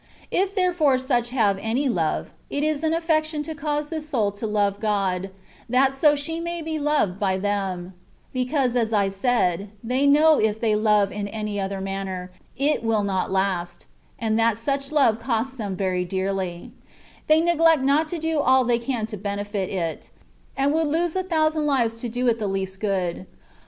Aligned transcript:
K 0.31 0.45
therefore 0.55 0.97
such 0.97 1.29
have 1.29 1.59
any 1.61 1.87
love, 1.87 2.33
it 2.49 2.63
is 2.63 2.81
an 2.83 2.91
aflfection 2.91 3.43
to 3.43 3.53
cause 3.53 3.89
this 3.89 4.09
soul 4.09 4.31
to 4.31 4.47
love 4.47 4.79
God, 4.79 5.29
that 5.69 5.93
so 5.93 6.15
she 6.15 6.39
may 6.39 6.59
be 6.63 6.79
loved 6.79 7.19
by 7.19 7.37
them; 7.37 7.93
(because, 8.33 8.75
as 8.75 8.93
I 8.93 9.09
said, 9.09 9.69
they 9.83 10.07
know 10.07 10.39
if 10.39 10.59
they 10.59 10.73
love 10.75 11.11
in 11.11 11.27
any 11.27 11.59
other 11.59 11.79
manner, 11.79 12.31
it 12.57 12.83
will 12.83 13.03
not 13.03 13.29
last, 13.31 13.85
and 14.17 14.39
that 14.39 14.57
such 14.57 14.91
love 14.91 15.19
costs 15.19 15.55
them 15.55 15.75
very 15.75 16.03
dearly)— 16.03 16.71
^they 17.29 17.43
neglect 17.43 17.83
not 17.83 18.07
to 18.07 18.17
do 18.17 18.39
all 18.39 18.63
they 18.63 18.79
can 18.79 19.05
to 19.05 19.17
benefit 19.17 19.69
it, 19.69 20.09
and 20.57 20.73
would 20.73 20.87
lose 20.87 21.15
a 21.15 21.21
thousand 21.21 21.67
lives 21.67 21.99
to 21.99 22.09
do 22.09 22.27
it 22.27 22.39
the 22.39 22.47
least 22.47 22.79
good. 22.79 23.27